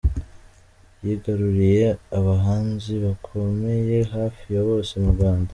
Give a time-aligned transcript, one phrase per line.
[1.03, 1.85] Yigaruriye
[2.17, 5.49] abahanzi bakomeye hafi ya bose mu Rwanda.